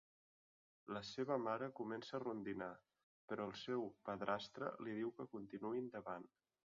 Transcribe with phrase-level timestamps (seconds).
[0.95, 2.69] La seva mare comença a rondinar,
[3.33, 6.27] però el seu padrastre li diu que continuï endavant.